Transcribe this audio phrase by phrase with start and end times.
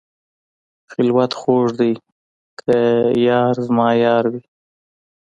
[0.91, 1.91] خلوت خوږ دی
[2.59, 2.77] که
[3.27, 4.41] یار زما یار وي.